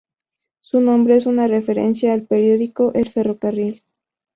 [0.61, 3.83] Su nombre es una referencia al periódico "El Ferrocarril".